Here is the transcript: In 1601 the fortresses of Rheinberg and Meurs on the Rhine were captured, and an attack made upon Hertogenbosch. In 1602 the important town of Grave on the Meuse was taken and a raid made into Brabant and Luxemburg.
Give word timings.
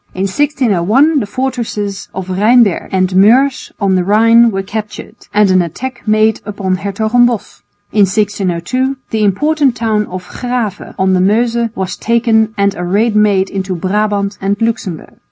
In 0.15 0.23
1601 0.23 1.19
the 1.19 1.27
fortresses 1.27 2.07
of 2.11 2.27
Rheinberg 2.27 2.89
and 2.91 3.15
Meurs 3.15 3.71
on 3.79 3.93
the 3.93 4.03
Rhine 4.03 4.49
were 4.49 4.63
captured, 4.63 5.15
and 5.31 5.51
an 5.51 5.61
attack 5.61 6.07
made 6.07 6.41
upon 6.43 6.77
Hertogenbosch. 6.77 7.59
In 7.91 8.07
1602 8.07 8.97
the 9.11 9.23
important 9.23 9.75
town 9.75 10.07
of 10.07 10.27
Grave 10.27 10.95
on 10.97 11.13
the 11.13 11.21
Meuse 11.21 11.69
was 11.75 11.97
taken 11.97 12.51
and 12.57 12.73
a 12.73 12.83
raid 12.83 13.15
made 13.15 13.51
into 13.51 13.75
Brabant 13.75 14.39
and 14.41 14.59
Luxemburg. 14.59 15.19